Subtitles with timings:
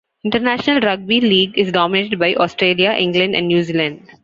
[0.23, 4.01] International Rugby League is dominated by Australia, England and New Zealand.